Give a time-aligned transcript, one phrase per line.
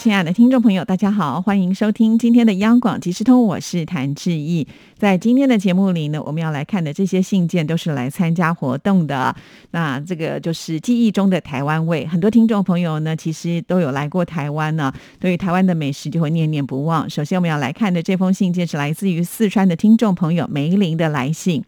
[0.00, 4.66] 亲爱的听众朋友，大家好，欢迎收听今天的央广即时通，我是谭志毅。
[4.96, 9.36] 在今天的节目里呢，我们要来看的这些信件都是来参加活动的。
[9.72, 17.08] 那这个就是记忆中的台湾味，很多听众朋友呢，其实都有来过台湾呢，对于台湾的美食就会念念不忘。
[17.10, 21.62] 首先我们要来看的这封信件是来自于四川的听众朋友梅林的来信。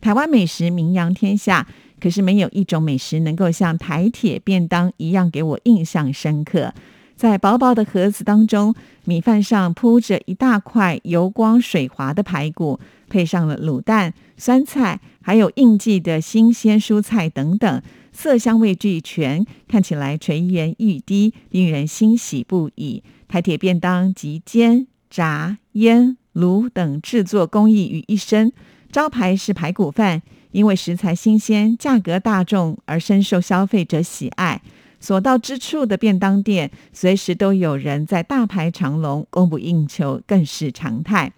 [0.00, 1.64] 台湾美食名扬天下，
[2.00, 6.74] 可是没有一种美食能够像台铁便当一样给我印象深刻。
[7.16, 23.02] 在薄薄的盒子当中，米饭上铺着一大块油光水滑的排骨，配上了卤蛋、酸菜，还有应季的新鲜蔬菜等等，色香味俱全，看起来垂涎欲滴，令人欣喜不已。
[23.26, 28.52] 台铁便当集煎、炸、腌、卤等制作工艺于一身，
[28.92, 30.20] 招牌是排骨饭，
[30.52, 34.60] 因为食材新鲜、价格大众而深受消费者喜爱。
[35.06, 41.32] 所到之处的便当店，随时都有人在大排长龙，供不应求更是常态。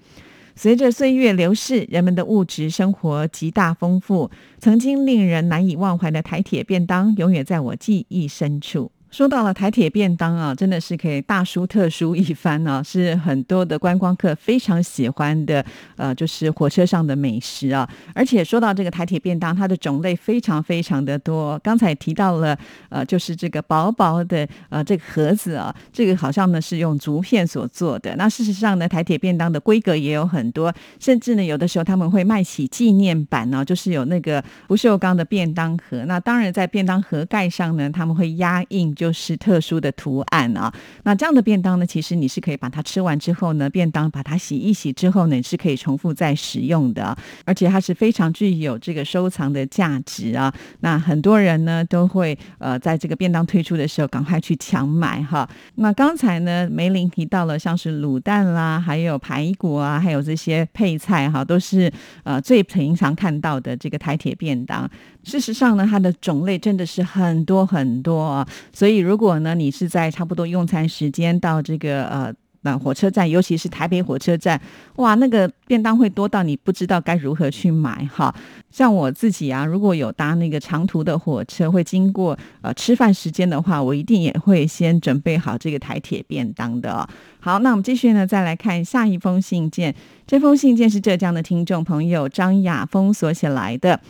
[0.56, 8.90] 随着岁月流逝，人们的物质生活极大丰富，曾经令人难以忘怀的台铁便当，永远在我记忆深处。
[9.10, 15.64] 说到了台铁便当啊，真的是可以大书特书一番呢， 是很多的观光客非常喜欢的，
[15.96, 17.88] 呃，就是火车上的美食啊。
[18.14, 21.58] 而且说到这个台铁便当，它的种类非常非常的多。
[21.60, 22.56] 刚才提到了，
[22.90, 28.14] 呃，就是这个薄薄的呃这个盒子啊，这个好像呢是用竹片所做的。
[28.16, 36.04] 那事实上呢，台铁便当的规格也有很多，甚至呢有的时候他们会卖起纪念版呢，就是有那个不锈钢的便当盒。
[36.04, 38.94] 那当然在便当盒盖上呢，他们会压印。
[38.98, 50.52] 就是特殊的图案啊，那这样的便当呢，其实你是可以把它吃完之后呢，便当把它洗一洗之后呢，你是可以重复再使用的，而且它是非常具有这个收藏的价值啊。
[50.80, 55.48] 那很多人呢都会呃在这个便当推出的时候赶快去抢买哈。
[55.76, 61.88] 那刚才呢梅林提到了像是卤蛋啦，还有排骨啊，还有这些配菜哈，都是
[62.24, 64.90] 呃最平常看到的这个台铁便当。
[65.24, 72.32] 事实上呢，它的种类真的是很多很多啊，所以所以如果呢，你是在差不多用餐时间到这个呃
[72.62, 74.58] 那火车站，尤其是台北火车站，
[74.96, 78.34] 哇，那个便当会多到你不知道该如何去买哈。
[78.70, 87.06] 像我自己啊，如果有搭那个长途的火车，会经过呃吃饭时间的话，我一定也会先准备好这个台铁便当的。
[87.40, 89.94] 好，那我们继续呢，再来看下一封信件。
[90.26, 94.00] 这封信件是浙江的听众朋友张雅峰所写来的。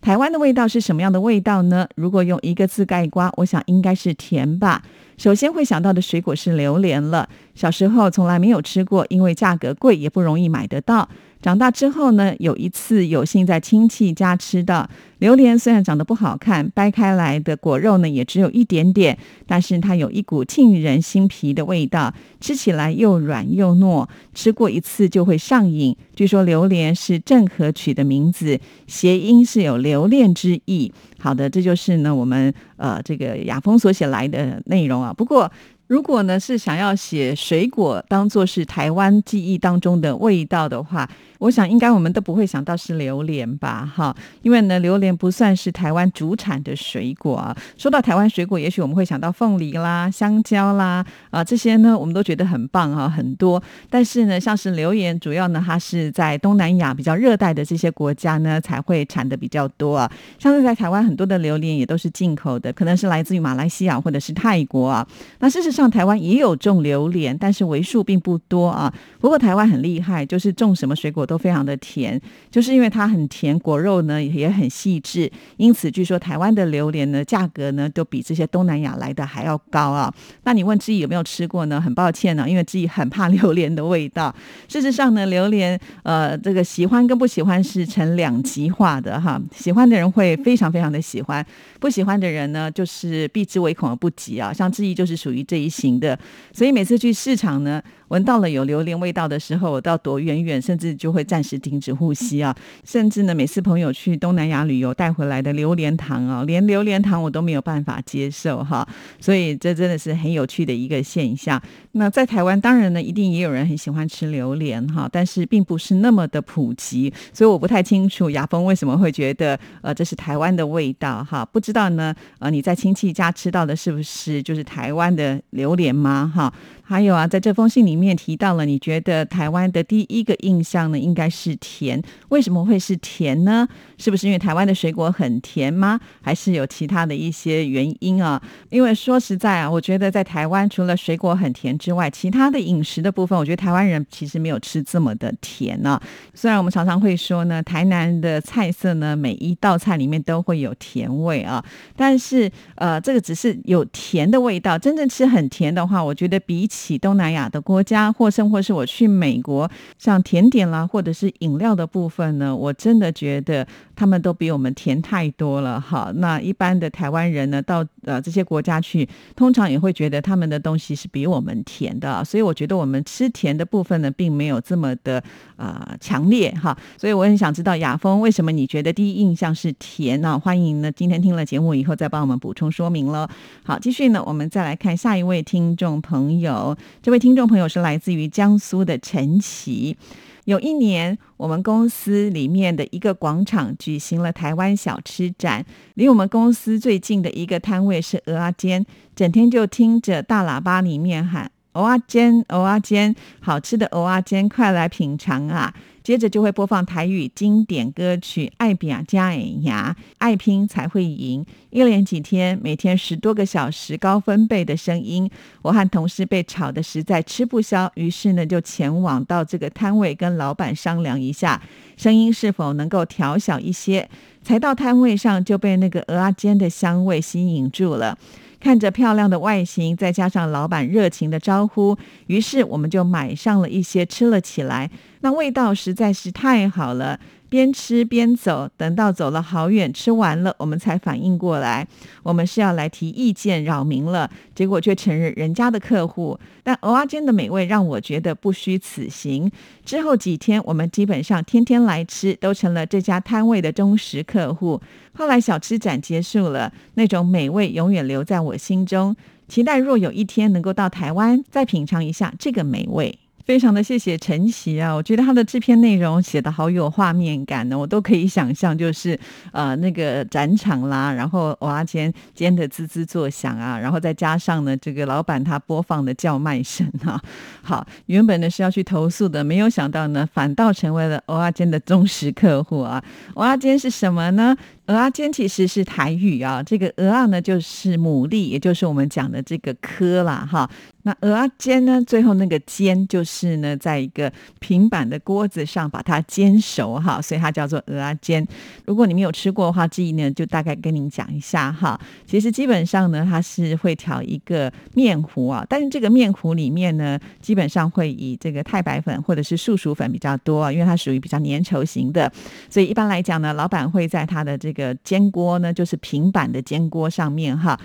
[0.00, 1.86] 台湾的味道是什么样的味道呢？
[1.96, 4.82] 如果用一个字概括，我想应该是甜吧。
[5.16, 7.28] 首先会想到的水果是榴莲了。
[7.54, 11.08] 小时候从来没有吃过，因为价格贵，也不容易买得到。
[11.40, 14.88] 长大之后呢，有一次有幸在亲戚家吃到
[15.18, 19.16] 榴莲，虽然长得不好看，掰开来的果肉呢也只有一点点，
[19.46, 25.96] 但是它有一股沁人心脾的味道，吃起来又软又糯，吃过一次就会上瘾。
[26.16, 30.92] 据说榴莲是郑和取的名字，谐音是有留恋之意。
[31.20, 35.12] 好的，这就是呢我们呃这个雅风所写来的内容啊。
[35.12, 35.50] 不过。
[35.88, 47.56] 如果呢是想要写水果当做是台湾记忆当中的味道的话，我想应该我们都不会想到是榴莲吧，哈，因为呢榴莲不算是台湾主产的水果啊。
[47.78, 53.62] 说到台湾水果，也许我们会想到凤梨啦、香蕉啦，啊这些呢我们都觉得很棒啊，很多。
[53.88, 60.10] 但是呢，像是榴莲，主要呢它是在东南亚比较热带的这些国家呢才会产的比较多啊。
[60.38, 65.06] 像是在台湾很多的榴莲也都是进口的，可能是来自于马来西亚或者是泰国啊。
[65.38, 65.88] 那事实上。
[65.88, 68.92] 上台湾也有种榴莲，但是为数并不多啊。
[69.20, 80.12] 不过台湾很厉害，就是种什么水果都非常的甜，就是因为它很甜，果肉呢也很细致，因此据说台湾的榴莲呢价格呢都比这些东南亚来的还要高啊。
[80.42, 81.80] 那你问志毅有没有吃过呢？
[81.80, 84.34] 很抱歉呢，因为志毅很怕榴莲的味道。
[84.66, 89.40] 事实上呢，榴莲呃这个喜欢跟不喜欢是成两极化的哈。
[89.54, 91.46] 喜欢的人会非常非常的喜欢，
[91.78, 94.52] 不喜欢的人呢就是避之唯恐而不及啊。
[94.52, 95.67] 像志毅就是属于这一。
[95.68, 96.18] 型的，
[96.52, 102.54] 所以每次去市场呢，闻到了有榴莲味道的时候，我到躲远远，甚至就会暂时停止呼吸啊。
[102.84, 108.86] 甚至呢，每次朋友去东南亚旅游带回来的榴莲糖啊，连榴莲糖我都没有办法接受哈。
[109.20, 111.60] 所以这真的是很有趣的一个现象。
[111.92, 121.44] 那在台湾，当然呢，一定也有人很喜欢吃榴莲哈，但是并不是那么的普及，所以我不太清楚雅峰为什么会觉得呃这是台湾的味道哈。
[121.44, 126.52] 不知道呢，呃你在亲戚家吃到的是不是就是台湾的榴莲吗哈？
[126.88, 132.02] 还有啊，在这封信里面提到了，你觉得台湾的第一个印象呢，应该是甜。
[132.30, 133.68] 为什么会是甜呢？
[133.98, 136.00] 是不是因为台湾的水果很甜吗？
[136.22, 138.42] 还是有其他的一些原因啊？
[138.70, 146.00] 因为说实在啊，我觉得在台湾除了水果很甜之外，其他的饮食的部分，我觉得台湾人其实没有吃这么的甜呢。
[146.32, 151.62] 虽然我们常常会说呢，台南的菜色呢，每一道菜里面都会有甜味啊，
[151.94, 154.78] 但是呃，这个只是有甜的味道。
[154.78, 163.66] 真正吃很甜的话，我觉得比起起东南亚的国家，或甚或是我去美国，像甜点啦，或者是饮料的部分呢，我真的觉得
[163.96, 165.80] 他们都比我们甜太多了。
[165.80, 172.24] 哈，那一般的台湾人呢，到呃这些国家去，通常也会觉得他们的东西是比我们甜的。
[172.24, 175.22] 所以我觉得我们吃甜的部分呢，并没有这么的
[175.56, 176.76] 啊强烈哈。
[176.96, 180.38] 所以我很想知道雅峰为什么你觉得第一印象是甜呢？
[180.38, 183.28] 欢迎呢今天听了节目以后再帮我们补充说明了。
[183.64, 186.67] 好，继续呢，我们再来看下一位听众朋友。
[187.02, 189.96] 这位听众朋友是来自于江苏的陈琦。
[190.44, 195.62] 有一年，我们公司里面的一个广场举行了台湾小吃展，
[195.94, 205.74] 离我们公司最近的一个摊位是鹅阿煎，整天就听着大喇叭里面喊“鹅阿煎，鹅阿煎，好吃的鹅阿煎，快来品尝啊！”
[206.08, 211.44] 接着就会播放台语经典歌曲《爱拼加爱牙》，爱拼才会赢。
[211.68, 221.60] 一连几天，每天十多个小时高分贝的声音，我和同事被吵得实在吃不消，于是呢就前往到这个摊位跟老板商量一下，
[221.98, 224.08] 声音是否能够调小一些。
[224.42, 228.16] 才到摊位上就被那个鹅阿煎的香味吸引住了。
[228.60, 231.96] 看着漂亮的外形，再加上老板热情的招呼，
[232.26, 234.90] 于是我们就买上了一些吃了起来。
[235.20, 237.18] 那味道实在是太好了。
[237.48, 241.86] 边吃边走，等到走了好远，吃完了，我们才反应过来，
[242.22, 244.30] 我们是要来提意见扰民了。
[244.54, 246.38] 结果却承认人家的客户。
[246.62, 249.50] 但蚵仔煎的美味让我觉得不虚此行。
[249.84, 254.80] 之后几天，我们基本上天天来吃，都成了这家摊位的忠实客户。
[255.14, 259.16] 后来小吃展结束了，那种美味永远留在我心中。
[259.48, 263.18] 期待若有一天能够到台湾，再品尝一下这个美味。
[263.48, 269.18] 非常的谢谢陈琦啊，我觉得他的制片内容写的好有画面感呢，我都可以想象，就是
[269.52, 277.18] 呃那个展场啦，然后哇煎煎的滋滋作响啊，然后再加上呢这个老板他播放的叫卖声啊，
[277.62, 283.02] 好，原本呢是要去投诉的，没有想到呢反倒成为了蚵仔煎的忠实客户啊。
[283.34, 284.54] 蚵仔煎是什么呢？
[284.88, 290.68] 蚵仔煎其实是台语啊，这个蚵仔呢就是牡蛎，也就是我们讲的这个科啦哈。
[291.02, 292.02] 那鹅啊煎呢？
[292.06, 298.46] 最后那个煎就是呢，在一个平板的锅子上把它煎熟哈，所以它叫做鹅啊煎。
[298.86, 301.98] 如果你没有吃过的话，这一呢就大概跟您讲一下哈。
[302.26, 312.30] 其实基本上呢，它是会调一个面糊啊，但是这个面糊里面呢，基本上会以这个太白粉或者是素薯粉比较多，因为它属于比较粘稠型的。
[312.70, 317.78] 所以一般来讲呢，老板会在他的这个个煎锅呢，就是平板的煎锅上面哈。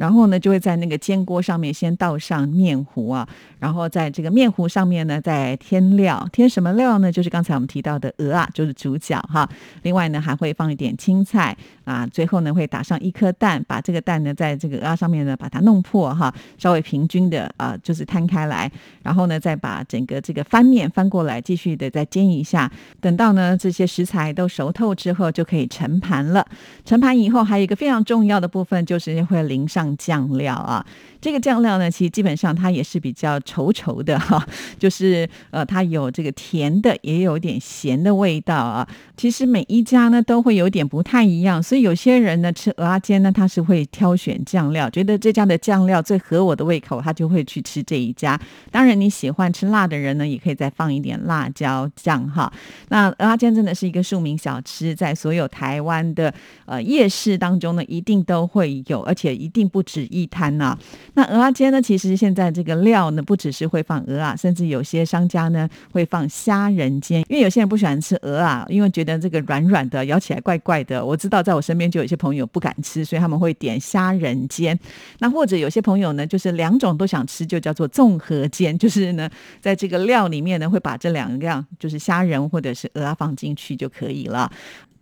[0.00, 7.12] 然后呢，就会在那个煎锅上面先倒上面糊啊，然后在这个面糊上面呢，再添料，添什么料呢？
[7.12, 9.46] 就是刚才我们提到的鹅啊，就是主角哈。
[9.82, 11.54] 另外呢，还会放一点青菜
[11.84, 22.72] 啊，最后呢，会打上一颗蛋，把这个蛋呢，在这个鹅上面呢，把它弄破哈，稍微平均的啊，就是摊开来，然后呢，再把整个这个翻面翻过来，继续的再煎一下。
[23.02, 26.46] 等到呢这些食材都熟透之后，就可以盛盘了。
[26.86, 29.89] 盛盘以后，还有一个非常重要的部分，就是会淋上。
[29.96, 30.84] 酱料啊，
[31.20, 34.44] 这个酱料呢，其实基本上它也是比较稠稠的哈，
[34.78, 38.88] 就是呃，它有这个甜的，也有点咸的味道啊。
[39.16, 48.40] 其实每一家呢都会有点不太一样，所以有些人呢吃鹅阿煎呢，他是会挑选酱料，觉得这家的酱料最合我的胃口，他就会去吃这一家。
[48.70, 52.50] 当然你喜欢吃辣的人呢，也可以再放一点辣椒酱哈。
[52.88, 56.32] 那鹅阿煎真的是一个庶民小吃，在所有台湾的
[56.64, 60.76] 呃夜市当中呢，一定都会有，而且一定不不止一摊呐。
[61.14, 71.02] 那鹅啊煎呢，其实现在这个料呢，不只是会放鹅啊，甚至有些商家呢会放虾仁煎，因为有些人不喜欢吃鹅啊，因为觉得这个软软的，咬起来怪怪的。
[71.02, 74.78] 我知道在我身边就有些朋友不敢吃，所以他们会点虾仁煎。
[75.20, 79.30] 那或者有些朋友呢，就是两种都想吃，就叫做综合煎，就是呢，
[79.62, 84.52] 在这个料里面呢，会把这两样，就是虾仁或者是鹅啊放进去就可以了。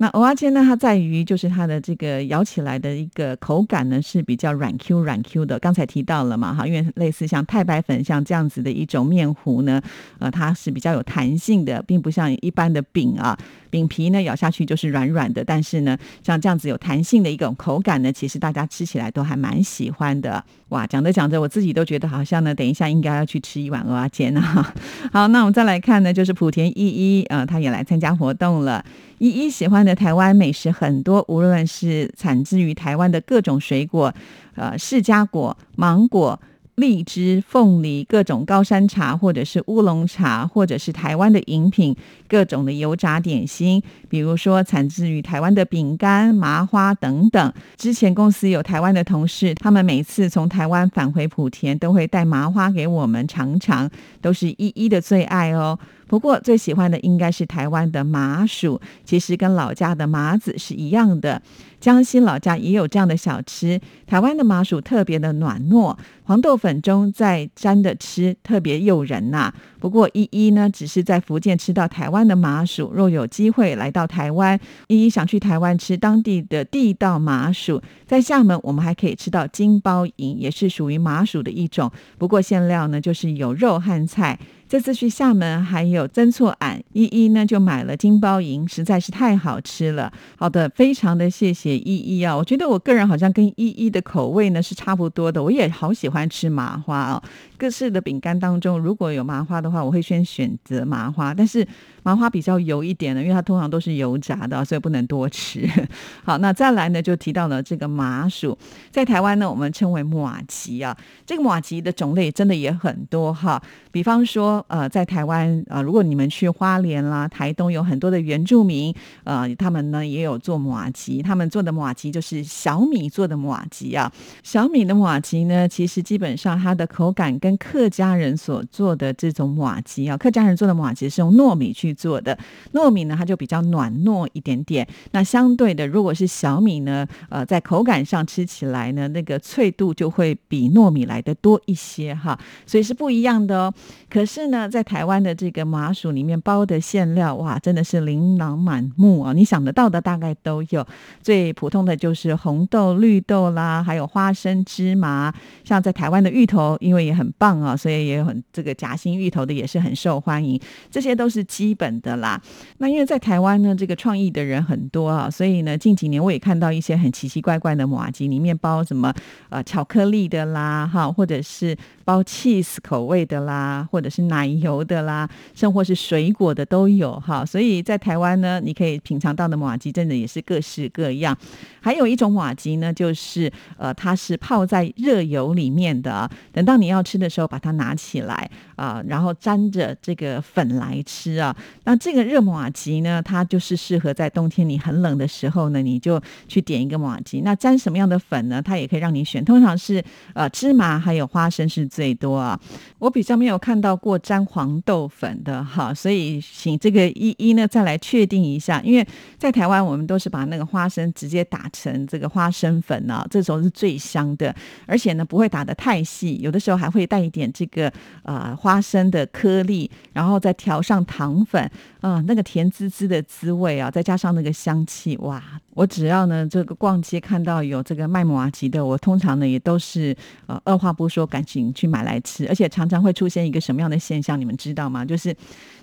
[0.01, 0.63] 那蚵仔煎呢？
[0.63, 5.59] 它在于就是它的这个咬起来的一个口感呢是比较软 Q 软 Q 的。
[5.59, 9.83] 刚才提到了嘛，哈，因为类似像太白粉像这样子的一种面糊呢，
[10.21, 13.37] 呃，它是比较有弹性的，并不像一般的饼啊，
[13.71, 15.43] 饼皮呢咬下去就是软软的。
[15.45, 20.45] 但是呢，像这样子有弹性的一种口感呢，其实大家吃起来都还蛮喜欢的。
[20.69, 24.73] 哇，讲着讲着，我自己都觉得好像呢，等一下应该要去吃一碗蚵仔煎啊。
[25.13, 28.85] 好，那我们再来看呢，就是莆田依依，呃，他也来参加活动了。
[29.19, 34.15] 依依喜欢的台湾美食很多，无论是产自于台湾的各种水果，
[34.55, 36.39] 呃，释迦果、芒果。
[36.79, 41.97] 荔枝、凤梨、各种高山茶，或者是乌龙茶，或者是台湾的饮品，
[42.29, 47.53] 各种的油炸点心，比如说产自于台湾的饼干、麻花等等。
[47.77, 53.91] 之前公司有台湾的同事，他们每次从台湾返回莆田，都会带麻花给我们尝尝，
[54.23, 55.77] 都是一一的最爱哦。
[56.09, 61.41] 不过最喜欢的应该是台湾的麻薯，其实跟老家的麻子是一样的。
[61.81, 69.53] 江西老家也有这样的小吃，台湾的麻薯特别的软糯，黄豆粉中再沾着吃，特别诱人呐。
[69.79, 77.81] 不过依依呢，只是在福建吃到台湾的麻薯，若有机会来到台湾，依依想去台湾吃当地的地道麻薯。
[78.09, 81.89] 在厦门，我们还可以吃到金包银，也是属于麻薯的一种，
[82.19, 84.37] 不过馅料呢就是有肉和菜。
[84.69, 90.13] 这次去厦门还有曾厝垵，依依呢就买了金包银，实在是太好吃了。
[90.37, 97.23] 好的，非常的谢谢依依啊，我觉得我个人好像跟依依的口味呢是差不多的，我也好喜欢吃麻花哦。
[97.57, 101.67] 各式的饼干当中，如果有麻花的话，我会先选择麻花，但是
[102.09, 105.69] 麻花比较油一点的，因为它通常都是油炸的，所以不能多吃。
[106.25, 108.57] 好，那再来呢，就提到了这个麻薯，
[108.91, 110.97] 在台湾呢，我们称为马吉啊，
[111.27, 113.61] 这个马吉的种类真的也很多哈。
[113.91, 124.11] 比方说，呃，在台湾啊，如果你们去花莲啦、台东，有很多的原住民，呃，他们呢也有做马吉，他们做的马吉就是小米做的马吉啊。
[124.43, 132.39] 小米的马吉呢，其实基本上它的口感跟跟客家人所做的这种马吉啊，客家人做的马吉是用糯米去做的，
[132.75, 134.87] 糯米呢它就比较软糯一点点。
[135.11, 143.75] 那相对的，如果是小米呢，呃，在口感上吃起来呢，那个脆度就会比糯米来的多一些哈，所以是不一样的哦。
[144.11, 149.33] 可是呢，在台湾的这个麻薯里面包的馅料，哇，真的是琳琅满目啊！
[149.33, 150.87] 你想得到的大概都有。
[151.23, 155.33] 最普通的就是红豆、绿豆啦，还有花生、芝麻。
[155.65, 157.33] 像在台湾的芋头，因为也很。
[157.39, 162.41] 棒啊，所以也有很这个夹心芋头的也是很受欢迎，这些都是基本的啦。
[162.79, 169.13] 那因为在台湾呢，这个创意的人很多啊，所以呢，近几年我也看到一些很奇奇怪怪的马吉，里面包什么
[169.49, 171.77] 呃巧克力的啦，哈，或者是
[172.09, 177.45] 包 cheese 口味的啦，或者是奶油的啦，甚或是水果的都有哈。
[177.45, 181.37] 所以在台湾呢，你可以品尝到的马吉真的也是各式各样。
[181.81, 187.29] 还有一种马吉呢，就是呃，它是泡在热油里面的，等到你要吃的。
[187.29, 191.55] 时候把它拿起来啊，然后沾着这个粉来吃啊。
[191.85, 197.43] 那这个热马吉呢，它就是适合在冬天你很冷的时候呢，你就去点一个马吉。
[197.43, 198.63] 那沾什么样的粉呢？
[198.63, 202.59] 它也可以让你选，通常是呃芝麻还有花生是最多啊。
[202.99, 214.55] 我比较没有看到过沾黄豆粉的哈，所以请这个一一呢再来确定一下，因为在台湾我们都是把那个花生直接打成这个花生粉啊，这时候是最香的，
[214.87, 217.19] 而且呢不会打得太细，有的时候还会带。
[217.19, 225.43] 一点这个呃花生的颗粒，然后再调上糖粉，啊，那个甜滋滋的滋味啊，再加上那个香气，哇！
[225.79, 230.13] 我只要呢这个逛街看到有这个卖马吉的，我通常呢也都是
[230.49, 235.05] 呃二话不说赶紧去买来吃，而且常常会出现一个什么样的现象，你们知道吗？
[235.05, 235.33] 就是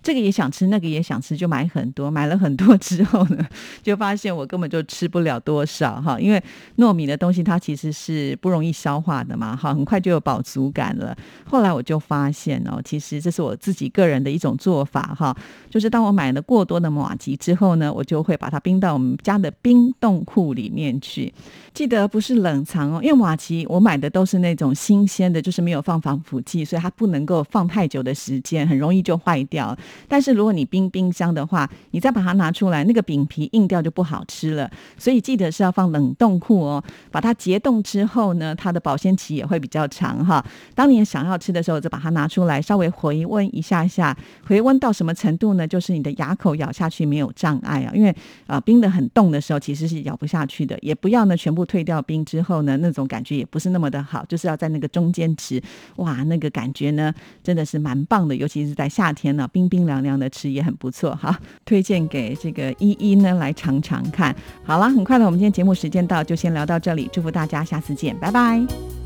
[0.03, 3.47] 这个也想吃，那个也想吃，就买很多，买了很多之后呢，
[3.81, 6.43] 就发现我根本就吃不了多少哈，因为
[6.75, 11.15] 糯米的东西它其实是不容易消化的嘛，哈，很快就有饱足感了。
[11.45, 15.33] 后来我就发现哦，其实这是我自己个人的一种做法哈，
[15.69, 19.84] 就是当我买了过多的马吉之后呢，我就会把它冰到我们家的冰。
[19.99, 21.33] 冻库里面去。
[21.73, 29.77] 记得不是冷藏哦，因为瓦奇我买的都是那种新鲜的，就是没有放防腐剂，所以它不能够放太久的时间，很容易就坏掉。
[30.07, 34.71] 但是如果你冰冰箱的话，你再把它拿出来，那个饼皮硬掉就不好吃了。
[34.97, 40.41] 所以记得是要放冷冻库哦，把它解冻之后呢，它的保鲜期也会比较长哈。
[40.73, 45.67] 当你想要吃的时候，就把它拿出来，稍微回温一下下，回温到什么程度呢？
[45.67, 48.15] 就是你的牙口咬下去没有障碍啊，因为
[48.47, 51.65] 啊冰的很冻的时候其其实是咬不下去的，也不要呢全部。
[51.65, 55.59] 退掉冰之后呢，那种感觉也不是那么的好，就是要在那个中间吃，
[55.95, 57.11] 哇，那个感觉呢
[57.43, 61.37] 真的是蛮棒的，尤其是在夏天呢，冰冰凉凉的吃也很不错哈。
[61.65, 64.33] 推荐给这个依依呢来尝尝看。
[64.63, 69.04] 好了，很快的，我们今天节目时间到，就先聊到这里，祝福大家下次见，拜拜。